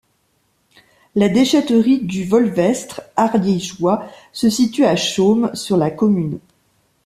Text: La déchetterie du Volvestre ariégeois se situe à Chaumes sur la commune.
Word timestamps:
La 1.13 1.29
déchetterie 1.29 1.99
du 1.99 2.23
Volvestre 2.25 3.03
ariégeois 3.17 4.07
se 4.33 4.49
situe 4.49 4.83
à 4.85 4.95
Chaumes 4.95 5.53
sur 5.53 5.77
la 5.77 5.91
commune. 5.91 6.39